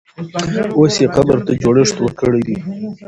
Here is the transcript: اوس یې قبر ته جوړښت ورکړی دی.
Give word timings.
اوس 0.77 0.93
یې 1.01 1.07
قبر 1.15 1.37
ته 1.45 1.51
جوړښت 1.61 1.95
ورکړی 1.99 2.41
دی. 2.47 2.57